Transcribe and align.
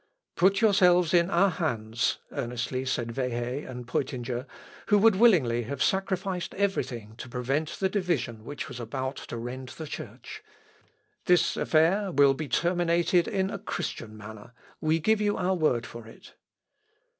"Put 0.35 0.61
yourself 0.61 1.13
in 1.13 1.29
our 1.29 1.51
hands," 1.51 2.17
earnestly 2.31 2.85
said 2.85 3.09
Wehe 3.09 3.69
and 3.69 3.87
Peutinger, 3.87 4.47
who 4.87 4.97
would 4.97 5.15
willingly 5.17 5.61
have 5.65 5.83
sacrificed 5.83 6.55
every 6.55 6.83
thing 6.83 7.13
to 7.17 7.29
prevent 7.29 7.73
the 7.77 7.87
division 7.87 8.43
which 8.43 8.67
was 8.67 8.79
about 8.79 9.17
to 9.17 9.37
rend 9.37 9.67
the 9.69 9.85
Church. 9.85 10.41
"This 11.25 11.55
affair 11.55 12.11
will 12.11 12.33
be 12.33 12.47
terminated 12.47 13.27
in 13.27 13.51
a 13.51 13.59
Christian 13.59 14.17
manner; 14.17 14.53
we 14.79 14.97
give 14.99 15.21
you 15.21 15.37
our 15.37 15.53
word 15.53 15.85
for 15.85 16.07
it." 16.07 16.33